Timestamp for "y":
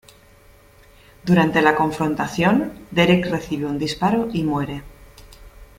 4.33-4.41